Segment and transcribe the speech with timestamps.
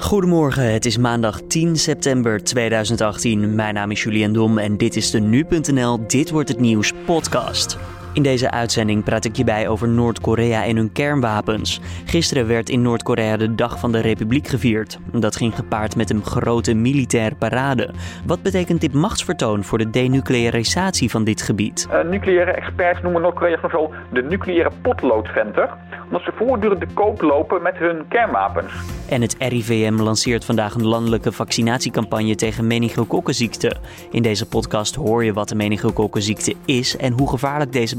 [0.00, 3.54] Goedemorgen, het is maandag 10 september 2018.
[3.54, 7.76] Mijn naam is Julian Dom en dit is de Nu.nl Dit Wordt Het Nieuws podcast.
[8.18, 11.80] In deze uitzending praat ik je bij over Noord-Korea en hun kernwapens.
[12.04, 14.98] Gisteren werd in Noord-Korea de Dag van de Republiek gevierd.
[15.12, 17.90] Dat ging gepaard met een grote militaire parade.
[18.26, 21.88] Wat betekent dit machtsvertoon voor de denuclearisatie van dit gebied?
[21.90, 25.70] Uh, nucleaire experts noemen Noord-Korea van zo de nucleaire potloodventer,
[26.04, 28.72] omdat ze voortdurend de koop lopen met hun kernwapens.
[29.08, 33.76] En het RIVM lanceert vandaag een landelijke vaccinatiecampagne tegen meningokokkenziekte.
[34.10, 37.96] In deze podcast hoor je wat de meningokokkenziekte is en hoe gevaarlijk deze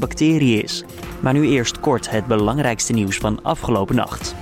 [1.20, 4.34] Maar nu eerst kort het belangrijkste nieuws van afgelopen nacht.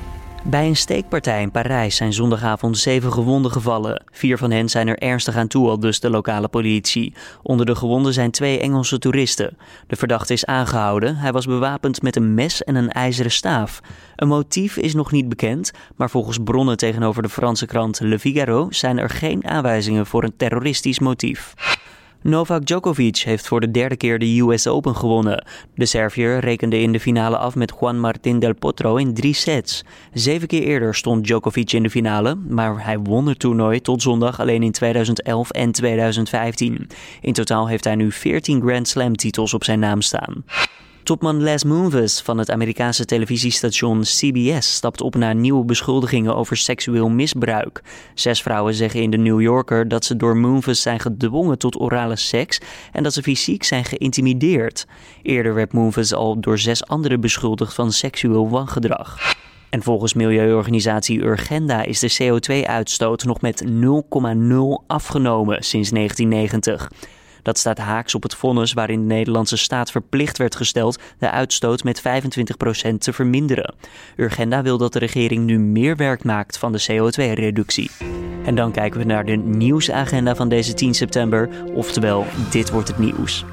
[0.44, 4.04] Bij een steekpartij in Parijs zijn zondagavond zeven gewonden gevallen.
[4.12, 7.14] Vier van hen zijn er ernstig aan toe, al dus de lokale politie.
[7.42, 9.56] Onder de gewonden zijn twee Engelse toeristen.
[9.86, 11.16] De verdachte is aangehouden.
[11.16, 13.80] Hij was bewapend met een mes en een ijzeren staaf.
[14.16, 18.66] Een motief is nog niet bekend, maar volgens bronnen tegenover de Franse krant Le Figaro
[18.70, 21.54] zijn er geen aanwijzingen voor een terroristisch motief.
[22.22, 25.44] Novak Djokovic heeft voor de derde keer de US Open gewonnen.
[25.74, 29.84] De Serviër rekende in de finale af met Juan Martín del Potro in drie sets.
[30.12, 34.40] Zeven keer eerder stond Djokovic in de finale, maar hij won het toernooi tot zondag
[34.40, 36.88] alleen in 2011 en 2015.
[37.20, 40.44] In totaal heeft hij nu 14 Grand Slam titels op zijn naam staan.
[41.08, 47.08] Topman Les Moonves van het Amerikaanse televisiestation CBS stapt op naar nieuwe beschuldigingen over seksueel
[47.08, 47.82] misbruik.
[48.14, 52.16] Zes vrouwen zeggen in de New Yorker dat ze door Moonves zijn gedwongen tot orale
[52.16, 52.60] seks
[52.92, 54.86] en dat ze fysiek zijn geïntimideerd.
[55.22, 59.36] Eerder werd Moonves al door zes anderen beschuldigd van seksueel wangedrag.
[59.70, 63.70] En volgens milieuorganisatie Urgenda is de CO2-uitstoot nog met 0,0
[64.86, 66.88] afgenomen sinds 1990.
[67.48, 71.84] Dat staat haaks op het vonnis waarin de Nederlandse staat verplicht werd gesteld de uitstoot
[71.84, 72.02] met 25%
[72.98, 73.74] te verminderen.
[74.16, 77.90] Urgenda wil dat de regering nu meer werk maakt van de CO2-reductie.
[78.44, 82.98] En dan kijken we naar de nieuwsagenda van deze 10 september, oftewel dit wordt het
[82.98, 83.44] nieuws.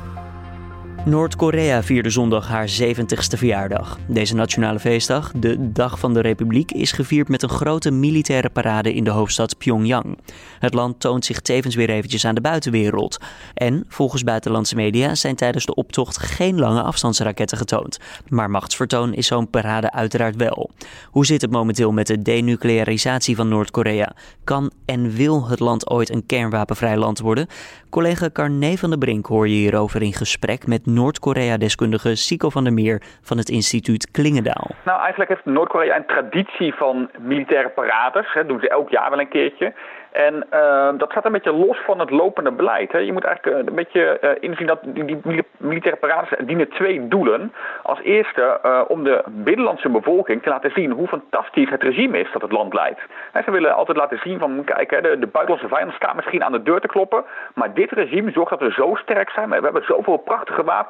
[1.05, 3.97] Noord-Korea vierde zondag haar 70ste verjaardag.
[4.07, 8.93] Deze nationale feestdag, de Dag van de Republiek, is gevierd met een grote militaire parade
[8.93, 10.17] in de hoofdstad Pyongyang.
[10.59, 13.17] Het land toont zich tevens weer eventjes aan de buitenwereld.
[13.53, 17.99] En volgens buitenlandse media zijn tijdens de optocht geen lange afstandsraketten getoond.
[18.27, 20.69] Maar machtsvertoon is zo'n parade uiteraard wel.
[21.09, 24.15] Hoe zit het momenteel met de denuclearisatie van Noord-Korea?
[24.43, 27.47] Kan en wil het land ooit een kernwapenvrij land worden?
[27.89, 32.73] Collega Carné van der Brink hoor je hierover in gesprek met Noord-Korea-deskundige Sico van der
[32.73, 34.67] Meer van het instituut Klingendaal.
[34.85, 38.33] Nou, eigenlijk heeft Noord-Korea een traditie van militaire parades.
[38.33, 39.73] Dat doen ze elk jaar wel een keertje.
[40.15, 42.91] En uh, dat gaat een beetje los van het lopende beleid.
[42.91, 42.97] Hè.
[42.97, 47.07] Je moet eigenlijk uh, een beetje uh, inzien dat die, die militaire parades dienen twee
[47.07, 47.53] doelen.
[47.83, 52.41] Als eerste om de binnenlandse bevolking te laten zien hoe fantastisch het regime is dat
[52.41, 52.99] het land leidt.
[53.31, 56.43] En ze willen altijd laten zien van, kijk, hè, de, de, buitenlandse vijand staat misschien
[56.43, 57.23] aan de deur te kloppen.
[57.53, 59.49] Maar dit regime zorgt dat we zo sterk zijn.
[59.49, 60.84] We hebben zoveel prachtige wapens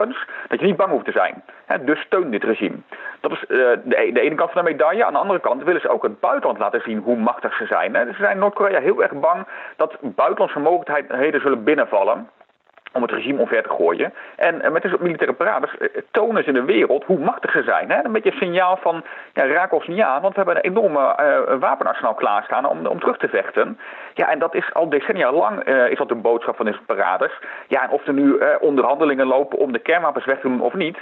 [0.48, 1.44] dat je niet bang hoeft te zijn.
[1.86, 2.76] Dus steun dit regime.
[3.20, 5.06] Dat is de, de, ene kant van de medaille.
[5.06, 7.94] Aan de andere kant willen ze ook het buitenland laten zien hoe machtig ze zijn.
[7.94, 12.30] Ze zijn Noord-Korea heel erg bang dat buitenlandse mogelijkheden zullen binnenvallen
[12.96, 14.14] om het regime omver te gooien.
[14.36, 17.90] En met deze militaire parades eh, tonen ze in de wereld hoe machtig ze zijn.
[17.92, 18.04] Hè?
[18.04, 21.00] Een beetje een signaal van, ja, raak ons niet aan, want we hebben een enorme
[21.00, 23.80] uh, wapenarsenaal klaarstaan om, om terug te vechten.
[24.14, 27.32] Ja, en dat is al decennia lang is dat de boodschap van deze parades.
[27.68, 30.98] Ja, en of er nu onderhandelingen lopen om de kernwapens weg te doen of niet,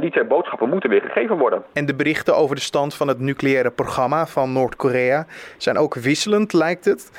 [0.00, 1.62] die twee boodschappen moeten weer gegeven worden.
[1.72, 5.26] En de berichten over de stand van het nucleaire programma van Noord-Korea
[5.56, 7.10] zijn ook wisselend, lijkt het.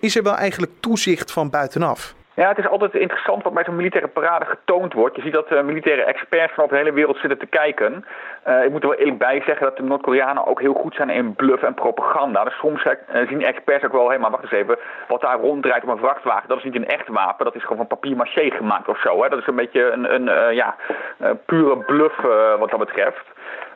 [0.00, 2.16] Is er wel eigenlijk toezicht van buitenaf?
[2.38, 5.16] Ja, het is altijd interessant wat bij zo'n militaire parade getoond wordt.
[5.16, 8.04] Je ziet dat uh, militaire experts van over de hele wereld zitten te kijken.
[8.48, 11.10] Uh, ik moet er wel eerlijk bij zeggen dat de Noord-Koreanen ook heel goed zijn
[11.10, 12.44] in bluff en propaganda.
[12.44, 12.92] Dus soms uh,
[13.28, 14.78] zien experts ook wel, hé, maar wacht eens even,
[15.08, 17.76] wat daar ronddraait op een vrachtwagen, dat is niet een echt wapen, dat is gewoon
[17.76, 19.22] van papier maché gemaakt of zo.
[19.22, 19.28] Hè?
[19.28, 20.76] Dat is een beetje een, een ja,
[21.46, 22.16] pure bluff
[22.58, 23.24] wat dat betreft.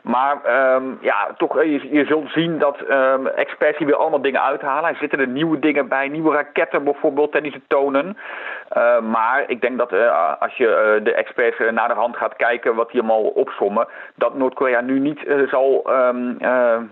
[0.03, 0.37] Maar
[0.75, 4.41] um, ja, toch, eh, je, je zult zien dat um, experts hier weer allemaal dingen
[4.41, 4.89] uithalen.
[4.89, 8.17] Er zitten er nieuwe dingen bij, nieuwe raketten bijvoorbeeld, die ze tonen.
[8.77, 12.35] Uh, maar ik denk dat uh, als je uh, de experts naar de hand gaat
[12.35, 16.37] kijken wat die allemaal opsommen, dat Noord-Korea nu niet zal um,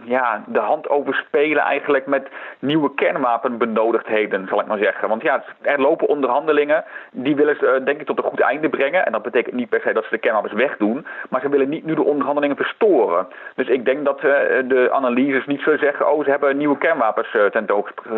[0.03, 2.27] ja, de hand overspelen eigenlijk met
[2.59, 5.09] nieuwe kernwapenbenodigdheden, zal ik maar zeggen.
[5.09, 9.05] Want ja, er lopen onderhandelingen, die willen ze denk ik tot een goed einde brengen.
[9.05, 11.85] En dat betekent niet per se dat ze de kernwapens wegdoen, maar ze willen niet
[11.85, 13.27] nu de onderhandelingen verstoren.
[13.55, 16.11] Dus ik denk dat de analyses niet zullen zeggen...
[16.11, 17.37] oh, ze hebben nieuwe kernwapens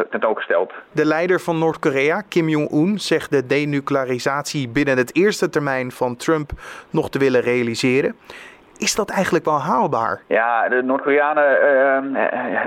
[0.09, 0.74] tentoongesteld.
[0.92, 4.70] De leider van Noord-Korea, Kim Jong-un, zegt de denuclearisatie...
[4.70, 6.52] binnen het eerste termijn van Trump
[6.90, 8.16] nog te willen realiseren.
[8.78, 10.22] is dat eigenlijk wel haalbaar?
[10.28, 12.62] Ja, de Noord-Koreanen uh,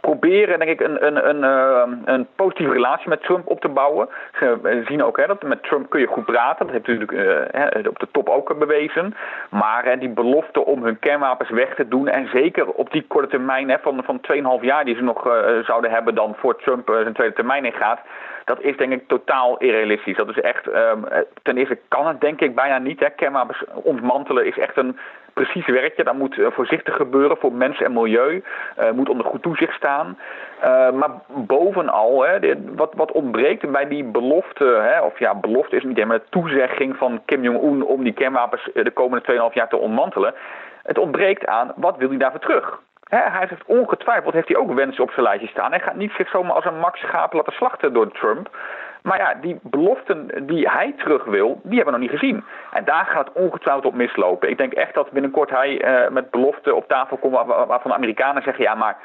[0.00, 1.42] proberen denk ik een, een, een,
[2.04, 4.08] een positieve relatie met Trump op te bouwen.
[4.38, 6.66] Ze zien ook hè, dat met Trump kun je goed praten.
[6.66, 9.14] Dat heeft natuurlijk op de top ook bewezen.
[9.50, 13.68] Maar die belofte om hun kernwapens weg te doen en zeker op die korte termijn
[13.70, 14.20] hè, van, van
[14.60, 15.20] 2,5 jaar die ze nog
[15.64, 18.00] zouden hebben dan voor Trump zijn tweede termijn ingaat
[18.48, 20.16] dat is denk ik totaal irrealistisch.
[20.16, 21.04] Dat is echt, um,
[21.42, 23.00] ten eerste kan het denk ik bijna niet.
[23.00, 23.10] Hè.
[23.10, 24.98] Kernwapens ontmantelen is echt een
[25.32, 26.04] precies werkje.
[26.04, 28.42] Dat moet uh, voorzichtig gebeuren voor mens en milieu.
[28.78, 30.18] Uh, moet onder goed toezicht staan.
[30.64, 32.38] Uh, maar bovenal, hè,
[32.74, 36.96] wat, wat ontbreekt bij die belofte, hè, of ja, belofte is niet helemaal de toezegging
[36.96, 40.34] van Kim Jong-un om die kernwapens de komende 2,5 jaar te ontmantelen.
[40.82, 42.78] Het ontbreekt aan wat wil hij daarvoor terug?
[43.08, 45.70] Hij heeft ongetwijfeld heeft hij ook wensen op zijn lijstje staan.
[45.70, 48.48] Hij gaat niet zich zomaar als een max schaap laten slachten door Trump.
[49.02, 52.44] Maar ja, die beloften die hij terug wil, die hebben we nog niet gezien.
[52.72, 54.50] En daar gaat het ongetwijfeld op mislopen.
[54.50, 58.42] Ik denk echt dat binnenkort hij uh, met beloften op tafel komt waarvan de Amerikanen
[58.42, 58.64] zeggen...
[58.64, 58.96] ja, maar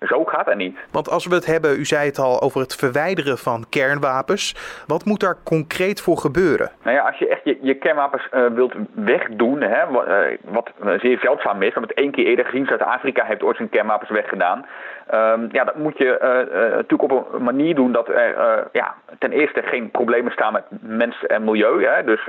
[0.00, 0.78] zo gaat het niet.
[0.90, 4.54] Want als we het hebben, u zei het al, over het verwijderen van kernwapens.
[4.86, 6.70] Wat moet daar concreet voor gebeuren?
[6.82, 10.14] Nou ja, als je echt je, je kernwapens uh, wilt wegdoen, hè, wat, uh,
[10.44, 10.70] wat
[11.00, 11.74] zeer zeldzaam is.
[11.74, 12.66] We hebben het één keer eerder gezien.
[12.66, 14.66] Zuid-Afrika heeft ooit zijn kernwapens weggedaan.
[15.14, 19.32] Um, ja, dat moet je uh, natuurlijk op een manier doen dat er ja, ten
[19.32, 21.84] eerste geen problemen staan met mens en milieu.
[21.84, 22.28] Hè, dus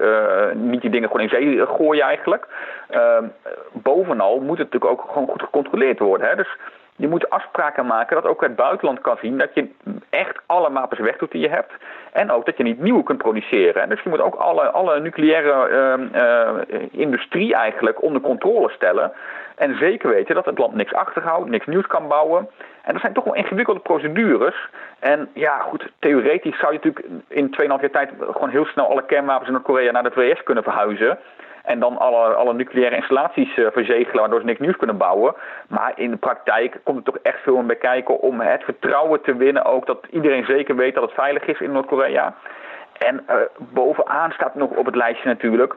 [0.54, 2.48] niet die dingen gewoon in zee gooien eigenlijk.
[2.90, 3.26] Ehm,
[3.72, 6.28] bovenal moet het natuurlijk ook gewoon goed gecontroleerd worden.
[6.28, 6.36] Hè.
[6.36, 6.58] Dus
[6.96, 9.70] je moet afspraken maken dat ook het buitenland kan zien dat je
[10.10, 11.74] echt alle wapens wegdoet die je hebt.
[12.12, 13.90] En ook dat je niet nieuwe kunt produceren.
[13.90, 15.70] Dus je moet ook alle, alle nucleaire
[16.14, 19.12] uh, industrie eigenlijk onder controle stellen.
[19.56, 22.50] En zeker weten dat het land niks achterhoudt, niks nieuws kan bouwen.
[22.82, 24.70] En dat zijn toch wel ingewikkelde procedures.
[25.00, 29.06] En ja, goed, theoretisch zou je natuurlijk in 2,5 jaar tijd gewoon heel snel alle
[29.06, 31.20] kernwapens in Noord-Korea naar de VS kunnen verhuizen.
[31.64, 35.36] En dan alle, alle nucleaire installaties uh, verzegelen, waardoor ze niks nieuws kunnen bouwen.
[35.68, 39.36] Maar in de praktijk komt er toch echt veel bij kijken om het vertrouwen te
[39.36, 39.66] winnen.
[39.66, 42.36] Ook dat iedereen zeker weet dat het veilig is in Noord-Korea.
[42.98, 45.76] En uh, bovenaan staat nog op het lijstje natuurlijk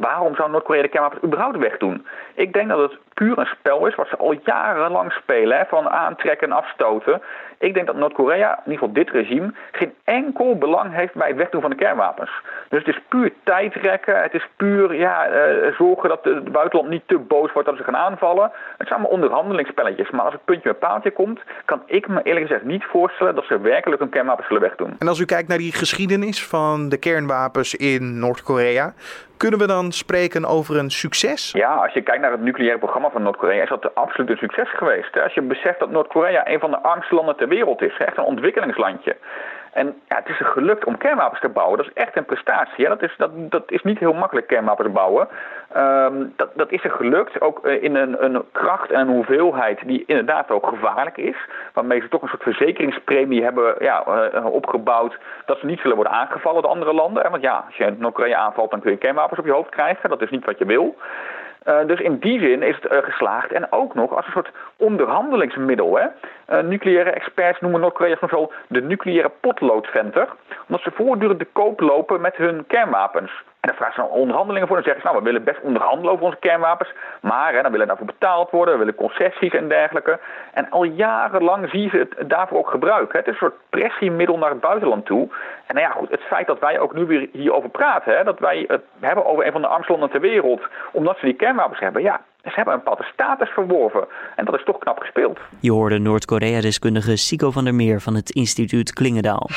[0.00, 2.06] Waarom zou Noord-Korea de kernwapens überhaupt wegdoen?
[2.34, 5.88] Ik denk dat het puur een spel is wat ze al jarenlang spelen, hè, van
[5.88, 7.22] aantrekken en afstoten.
[7.58, 11.36] Ik denk dat Noord-Korea, in ieder geval dit regime, geen enkel belang heeft bij het
[11.36, 12.30] wegdoen van de kernwapens.
[12.68, 17.02] Dus het is puur tijdrekken, het is puur ja, uh, zorgen dat het buitenland niet
[17.06, 18.50] te boos wordt dat ze gaan aanvallen.
[18.78, 22.46] Het zijn allemaal onderhandelingsspelletjes, maar als het puntje bij paaltje komt, kan ik me eerlijk
[22.46, 24.96] gezegd niet voorstellen dat ze werkelijk hun kernwapens zullen wegdoen.
[24.98, 28.94] En als u kijkt naar die geschiedenis van de kernwapens in Noord-Korea,
[29.42, 31.52] kunnen we dan spreken over een succes?
[31.52, 34.70] Ja, als je kijkt naar het nucleaire programma van Noord-Korea, is dat absoluut een succes
[34.70, 35.20] geweest.
[35.20, 38.24] Als je beseft dat Noord-Korea een van de armste landen ter wereld is, echt een
[38.24, 39.16] ontwikkelingslandje.
[39.72, 41.76] En ja, het is er gelukt om kernwapens te bouwen.
[41.76, 42.88] Dat is echt een prestatie.
[42.88, 45.28] Dat, is, dat, dat is niet heel makkelijk, kernwapens bouwen.
[45.76, 49.80] Um, dat, dat is er gelukt, ook eh, in een, een kracht en een hoeveelheid
[49.86, 51.36] die inderdaad ook gevaarlijk is.
[51.72, 56.12] Waarmee ze toch een soort verzekeringspremie hebben ja, uh, opgebouwd dat ze niet zullen worden
[56.12, 57.30] aangevallen door andere landen.
[57.30, 60.08] Want ja, als je Noord-Korea aanvalt, dan kun je kernwapens op je hoofd krijgen.
[60.08, 60.96] Dat is niet wat je wil.
[61.66, 63.52] Uh, dus in die zin is het uh, geslaagd.
[63.52, 65.98] En ook nog als een soort onderhandelingsmiddel.
[65.98, 66.06] Hè?
[66.48, 70.28] Uh, nucleaire experts noemen Noord-Korea soms de nucleaire potloodventer.
[70.66, 73.32] Omdat ze voortdurend de koop lopen met hun kernwapens.
[73.60, 74.76] En dan vragen ze dan onderhandelingen voor.
[74.76, 76.92] En zeggen ze, nou, we willen best onderhandelen over onze kernwapens.
[77.20, 78.74] Maar hè, dan willen daarvoor betaald worden.
[78.74, 80.18] We willen concessies en dergelijke.
[80.52, 83.18] En al jarenlang zie je het daarvoor ook gebruiken.
[83.18, 85.28] Het is een soort pressiemiddel naar het buitenland toe.
[85.66, 88.16] En nou ja, goed, het feit dat wij ook nu weer hierover praten.
[88.16, 90.62] Hè, dat wij het hebben over een van de armste landen ter wereld.
[90.92, 92.02] Omdat ze die kernwapens hebben.
[92.02, 94.06] Ja, ze hebben een bepaalde status verworven.
[94.36, 95.38] En dat is toch knap gespeeld.
[95.58, 99.48] Je hoorde Noord-Korea-deskundige Sico van der Meer van het instituut Klingendaal.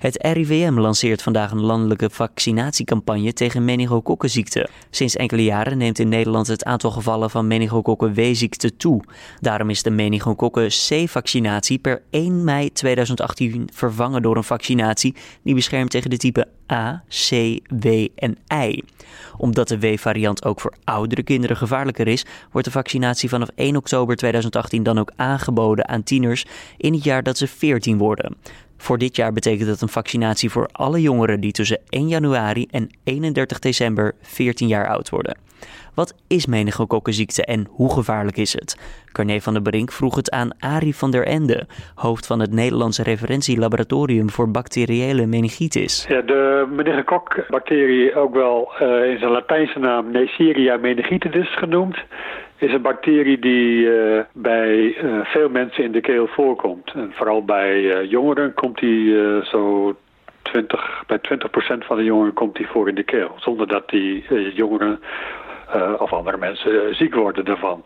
[0.00, 4.68] Het RIVM lanceert vandaag een landelijke vaccinatiecampagne tegen meningokokkenziekte.
[4.90, 9.02] Sinds enkele jaren neemt in Nederland het aantal gevallen van meningokokken W-ziekte toe.
[9.40, 15.90] Daarom is de meningokokken C-vaccinatie per 1 mei 2018 vervangen door een vaccinatie die beschermt
[15.90, 18.82] tegen de type A, C, W en I.
[19.36, 24.16] Omdat de W-variant ook voor oudere kinderen gevaarlijker is, wordt de vaccinatie vanaf 1 oktober
[24.16, 26.44] 2018 dan ook aangeboden aan tieners
[26.76, 28.36] in het jaar dat ze 14 worden.
[28.80, 32.88] Voor dit jaar betekent dat een vaccinatie voor alle jongeren die tussen 1 januari en
[33.04, 35.38] 31 december 14 jaar oud worden.
[35.94, 38.76] Wat is meningokokkenziekte en hoe gevaarlijk is het?
[39.12, 43.02] Carne van der Brink vroeg het aan Arie van der Ende, hoofd van het Nederlandse
[43.02, 46.06] referentielaboratorium voor bacteriële meningitis.
[46.08, 51.96] Ja, de meningokokbacterie, ook wel uh, in zijn Latijnse naam Neisseria meningitidis genoemd,
[52.60, 56.92] is een bacterie die uh, bij uh, veel mensen in de keel voorkomt.
[56.94, 59.14] En vooral bij uh, jongeren komt die
[59.44, 59.94] zo
[60.42, 63.32] 20, bij 20% van de jongeren komt die voor in de keel.
[63.36, 64.24] Zonder dat die
[64.54, 65.00] jongeren
[65.98, 67.82] of andere mensen ziek worden ervan.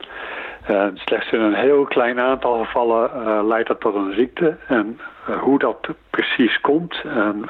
[0.94, 4.56] slechts in een heel klein aantal gevallen leidt dat tot een ziekte.
[4.66, 5.00] En
[5.40, 7.48] hoe dat precies komt en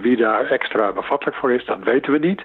[0.00, 2.44] wie daar extra bevattelijk voor is, dat weten we niet.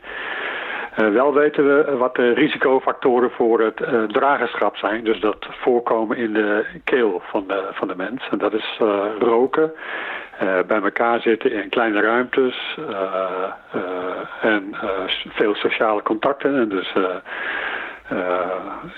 [1.00, 5.04] Uh, wel weten we wat de risicofactoren voor het uh, dragerschap zijn.
[5.04, 8.28] Dus dat voorkomen in de keel van de, van de mens.
[8.32, 9.74] En dat is uh, roken,
[10.68, 12.78] bij elkaar zitten in kleine ruimtes
[14.42, 14.76] en
[15.30, 16.56] veel sociale contacten.
[16.56, 16.94] En dus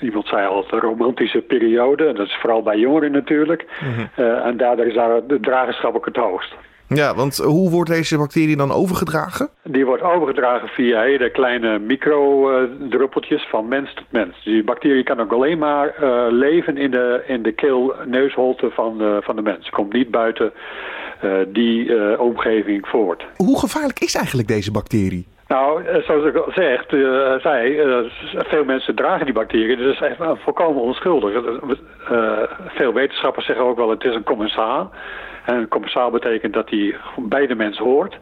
[0.00, 2.06] iemand zei al, een romantische periode.
[2.06, 3.66] En dat is vooral bij jongeren natuurlijk.
[3.80, 4.22] Mhm.
[4.22, 6.54] en daardoor is daar de dragerschap ook het hoogst.
[6.94, 9.48] Ja, want hoe wordt deze bacterie dan overgedragen?
[9.62, 14.44] Die wordt overgedragen via hele kleine microdruppeltjes van mens tot mens.
[14.44, 19.18] Die bacterie kan ook alleen maar uh, leven in de, in de keel-neusholte van, de,
[19.22, 19.70] van de mens.
[19.70, 20.52] Komt niet buiten
[21.24, 23.24] uh, die uh, omgeving voort.
[23.36, 25.26] Hoe gevaarlijk is eigenlijk deze bacterie?
[25.48, 27.80] Nou, zoals ik al zeg, uh, zei,
[28.36, 31.44] veel mensen dragen die bacterie, dus het is echt volkomen onschuldig.
[32.66, 34.92] veel wetenschappers zeggen ook wel, het is een commensaal.
[35.44, 38.18] En commensaal betekent dat hij bij de mens hoort.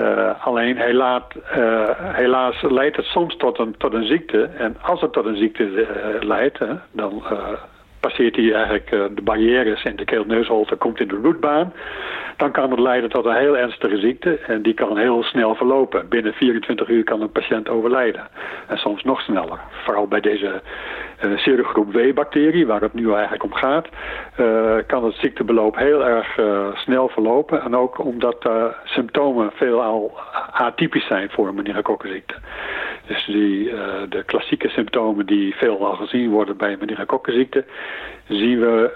[0.00, 1.22] Uh, alleen helaas,
[1.56, 4.44] uh, helaas leidt het soms tot een, tot een ziekte.
[4.44, 5.86] En als het tot een ziekte uh,
[6.20, 6.58] leidt,
[6.92, 7.22] dan
[8.02, 11.72] passeert hij eigenlijk de barrières in de keelneusholte, komt in de bloedbaan.
[12.36, 16.08] Dan kan het leiden tot een heel ernstige ziekte en die kan heel snel verlopen.
[16.08, 18.28] Binnen 24 uur kan een patiënt overlijden.
[18.68, 19.60] En soms nog sneller.
[19.84, 20.62] Vooral bij deze
[21.24, 23.88] uh, serogroep W-bacterie, waar het nu eigenlijk om gaat,
[24.40, 26.40] uh, kan het ziektebeloop heel erg
[26.74, 27.62] snel verlopen.
[27.62, 28.50] En ook omdat
[28.84, 30.20] symptomen veelal
[30.52, 32.34] atypisch zijn voor een meningokokkenziekte.
[33.12, 33.64] Dus die,
[34.08, 37.64] de klassieke symptomen die veelal gezien worden bij meningokokkenziekte,
[38.28, 38.90] zien we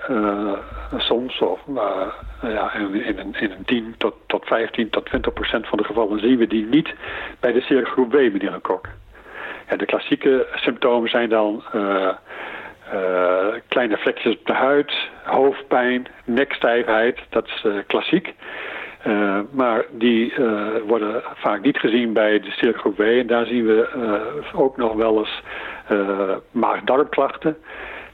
[0.96, 1.60] soms, of
[2.42, 5.84] ja, in, in, een, in een 10 tot, tot 15 tot 20 procent van de
[5.84, 6.94] gevallen zien we die niet
[7.40, 8.88] bij de serogroep W meningokok.
[9.68, 11.62] Ja, de klassieke symptomen zijn dan
[13.68, 14.92] kleine vlekjes op de huid,
[15.24, 17.18] hoofdpijn, nekstijfheid.
[17.30, 17.66] Dat is
[19.06, 19.54] uh, klassiek.
[19.54, 20.34] maar die
[20.86, 23.00] worden vaak niet gezien bij de serogroep W.
[23.00, 23.88] En daar zien we
[24.54, 25.42] ook nog wel eens
[26.50, 27.56] maag-darmklachten.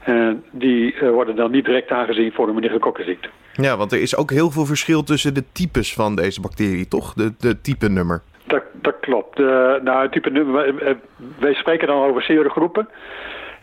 [0.03, 3.29] En die worden dan niet direct aangezien voor een meningokokkenziekte.
[3.53, 7.13] Ja, want er is ook heel veel verschil tussen de types van deze bacterie, toch?
[7.13, 8.21] De, de type nummer.
[8.47, 9.37] Dat, dat klopt.
[9.83, 10.95] Nou, type nummer, eh,
[11.39, 12.89] wij spreken dan over serogroepen.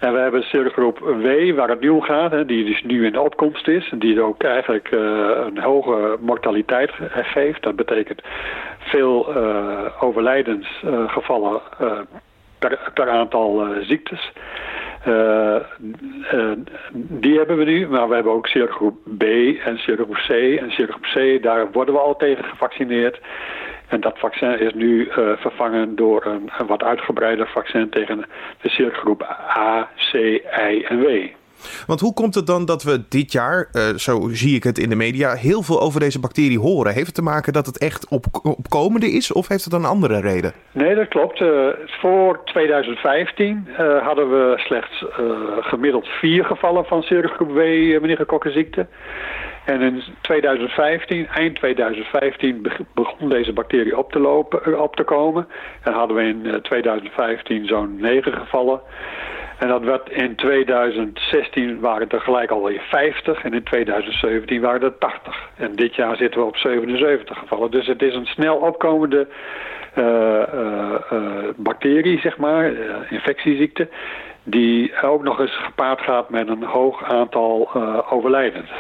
[0.01, 3.21] En we hebben serogroep W, waar het om gaat, hè, die dus nu in de
[3.21, 3.89] opkomst is.
[3.91, 5.01] En die ook eigenlijk uh,
[5.47, 7.63] een hoge mortaliteit geeft.
[7.63, 8.23] Dat betekent
[8.79, 11.61] veel uh, overlijdensgevallen
[12.59, 14.33] per, per, aantal ziektes.
[16.93, 19.23] Die hebben we nu, maar we hebben ook serogroep B
[19.65, 20.31] en serogroep C.
[20.31, 23.21] En serogroep C, daar worden we al tegen gevaccineerd.
[23.91, 28.25] En dat vaccin is nu uh, vervangen door een, een, wat uitgebreider vaccin tegen
[28.63, 29.23] de serogroep
[29.57, 31.09] A, C, I en W.
[31.87, 34.89] Want hoe komt het dan dat we dit jaar, uh, zo zie ik het in
[34.89, 36.93] de media, heel veel over deze bacterie horen?
[36.93, 40.21] Heeft het te maken dat het echt op, opkomende is of heeft het een andere
[40.21, 40.53] reden?
[40.73, 41.41] Nee, dat klopt.
[41.41, 45.05] Uh, voor 2015 uh, hadden we slechts
[45.61, 47.59] gemiddeld vier gevallen van serogroep W
[48.01, 48.87] meningokokkenziekte.
[49.65, 55.49] En in 2015, eind 2015, begon deze bacterie op te, lopen, op te komen.
[55.83, 58.81] En hadden we in 2015 zo'n negen gevallen.
[59.59, 64.83] En dat werd in 2016 waren het er gelijk alweer 50 en in 2017 waren
[64.83, 65.49] het 80.
[65.57, 67.71] En dit jaar zitten we op 77 gevallen.
[67.71, 69.29] Dus het is een snel opkomende
[69.99, 70.43] uh,
[71.57, 72.73] bacterie, zeg maar,
[73.11, 73.89] infectieziekte,
[74.43, 77.71] die ook nog eens gepaard gaat met een hoog aantal
[78.11, 78.71] overlijdens.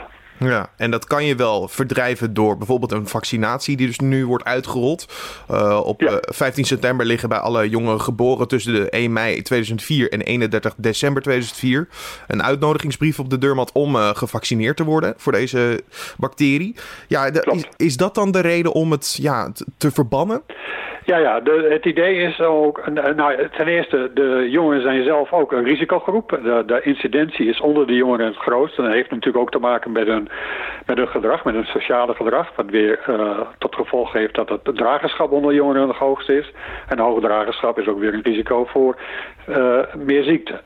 [0.48, 4.44] Ja, en dat kan je wel verdrijven door bijvoorbeeld een vaccinatie die dus nu wordt
[4.44, 5.12] uitgerold.
[5.50, 6.18] Uh, op ja.
[6.20, 10.74] 15 eh, september liggen bij alle jongeren geboren tussen de 1 mei 2004 en 31
[10.76, 11.88] december 2004
[12.26, 15.82] een uitnodigingsbrief op de deurmat om uh, gevaccineerd te worden voor deze
[16.16, 16.74] bacterie.
[17.08, 20.42] Ja, is, is, dat dan de reden om het ja, te verbannen?
[21.10, 25.52] Ja, ja de, het idee is ook, nou, ten eerste, de jongeren zijn zelf ook
[25.52, 26.38] een risicogroep.
[26.42, 28.78] De, de incidentie is onder de jongeren het grootst.
[28.78, 30.28] En dat heeft natuurlijk ook te maken met hun,
[30.86, 32.52] met hun gedrag, met hun sociale gedrag.
[32.56, 36.52] Wat weer uh, tot gevolg heeft dat het dragerschap onder jongeren het hoogste is.
[36.88, 38.96] En hoog dragerschap is ook weer een risico voor
[39.48, 40.60] uh, meer ziekte.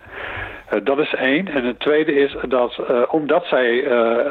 [0.74, 1.48] Uh, dat is één.
[1.48, 3.76] En het tweede is dat omdat zij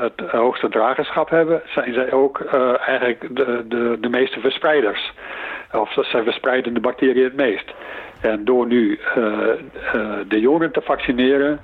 [0.01, 2.39] het hoogste dragerschap hebben, zijn zij ook
[2.86, 5.13] eigenlijk de, de, de meeste verspreiders
[5.74, 7.74] of zij verspreiden de bacteriën het meest.
[8.22, 9.24] En door nu uh,
[9.96, 11.60] uh, de jongeren te vaccineren,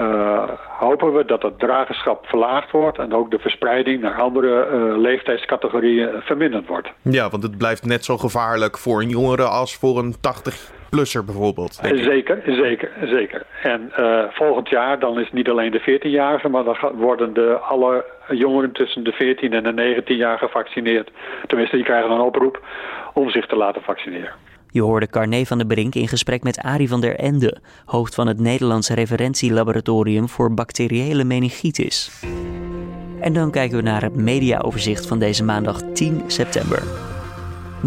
[0.00, 0.42] uh,
[0.78, 6.66] hopen we dat het dragerschap verlaagd wordt en ook de verspreiding naar andere leeftijdscategorieën verminderd
[6.66, 6.88] wordt.
[7.02, 11.24] Ja, want het blijft net zo gevaarlijk voor een jongere als voor een 80 plusser
[11.24, 11.72] bijvoorbeeld.
[11.94, 13.46] Zeker, zeker, zeker.
[13.62, 17.58] En uh, volgend jaar dan is het niet alleen de 14-jarigen, maar dan worden de,
[17.58, 21.10] alle jongeren tussen de 14 en de 19 jaar gevaccineerd.
[21.46, 22.64] Tenminste, die krijgen een oproep
[23.14, 24.32] om zich te laten vaccineren.
[24.70, 28.26] Je hoorde Carné van der Brink in gesprek met Arie van der Ende, hoofd van
[28.26, 32.22] het Nederlandse referentielaboratorium voor bacteriële meningitis.
[33.20, 37.05] En dan kijken we naar het mediaoverzicht van deze maandag 10 september.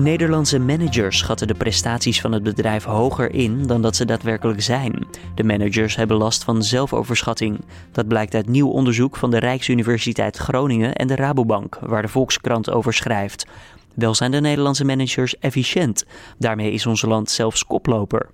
[0.02, 5.08] Nederlandse managers schatten de prestaties van het bedrijf hoger in dan dat ze daadwerkelijk zijn.
[5.36, 7.60] De managers hebben last van zelfoverschatting.
[7.92, 12.70] Dat blijkt uit nieuw onderzoek van de Rijksuniversiteit Groningen en de Rabobank, waar de Volkskrant
[12.70, 13.46] over schrijft.
[13.94, 16.06] Wel zijn de Nederlandse managers efficiënt.
[16.38, 18.30] Daarmee is ons land zelfs koploper.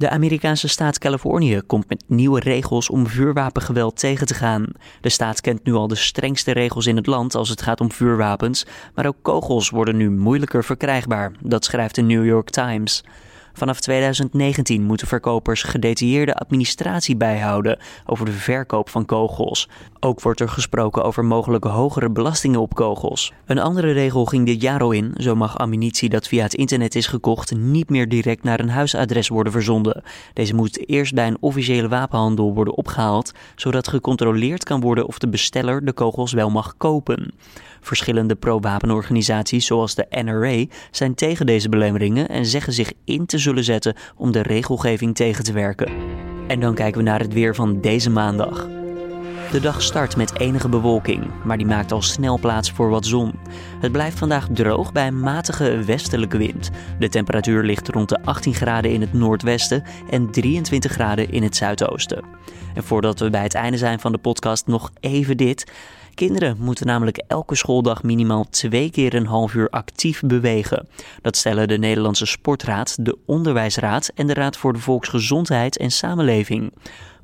[0.00, 4.66] De Amerikaanse staat Californië komt met nieuwe regels om vuurwapengeweld tegen te gaan.
[5.00, 7.92] De staat kent nu al de strengste regels in het land als het gaat om
[7.92, 11.32] vuurwapens, maar ook kogels worden nu moeilijker verkrijgbaar.
[11.40, 13.04] Dat schrijft de New York Times.
[13.52, 19.68] Vanaf 2019 moeten verkopers gedetailleerde administratie bijhouden over de verkoop van kogels.
[20.00, 23.32] Ook wordt er gesproken over mogelijke hogere belastingen op kogels.
[23.46, 25.14] Een andere regel ging dit jaar al in.
[25.16, 29.28] Zo mag ammunitie dat via het internet is gekocht niet meer direct naar een huisadres
[29.28, 30.02] worden verzonden.
[30.34, 35.28] Deze moet eerst bij een officiële wapenhandel worden opgehaald, zodat gecontroleerd kan worden of de
[35.28, 37.32] besteller de kogels wel mag kopen.
[37.80, 43.64] Verschillende pro-wapenorganisaties zoals de NRA zijn tegen deze belemmeringen en zeggen zich in te zullen
[43.64, 45.92] zetten om de regelgeving tegen te werken.
[46.48, 48.68] En dan kijken we naar het weer van deze maandag.
[49.50, 53.34] De dag start met enige bewolking, maar die maakt al snel plaats voor wat zon.
[53.80, 56.70] Het blijft vandaag droog bij een matige westelijke wind.
[56.98, 61.56] De temperatuur ligt rond de 18 graden in het noordwesten en 23 graden in het
[61.56, 62.24] zuidoosten.
[62.74, 65.72] En voordat we bij het einde zijn van de podcast nog even dit.
[66.14, 70.88] Kinderen moeten namelijk elke schooldag minimaal twee keer een half uur actief bewegen.
[71.22, 76.72] Dat stellen de Nederlandse Sportraad, de Onderwijsraad en de Raad voor de Volksgezondheid en Samenleving.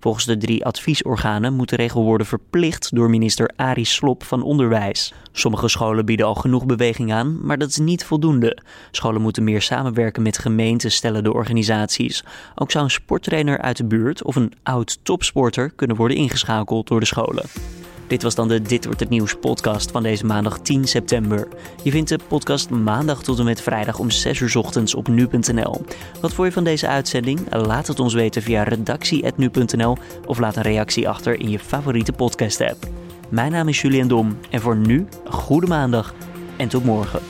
[0.00, 5.12] Volgens de drie adviesorganen moet de regel worden verplicht door minister Arie Slop van Onderwijs.
[5.32, 8.58] Sommige scholen bieden al genoeg beweging aan, maar dat is niet voldoende.
[8.90, 12.24] Scholen moeten meer samenwerken met gemeenten, stellen de organisaties.
[12.54, 17.00] Ook zou een sporttrainer uit de buurt of een oud topsporter kunnen worden ingeschakeld door
[17.00, 17.44] de scholen.
[18.06, 21.48] Dit was dan de Dit wordt het nieuws podcast van deze maandag 10 september.
[21.82, 25.84] Je vindt de podcast maandag tot en met vrijdag om 6 uur ochtends op nu.nl.
[26.20, 27.54] Wat vond je van deze uitzending?
[27.54, 32.60] Laat het ons weten via redactie.nu.nl of laat een reactie achter in je favoriete podcast
[32.60, 32.86] app.
[33.28, 36.14] Mijn naam is Julian Dom en voor nu, goede maandag
[36.56, 37.20] en tot morgen.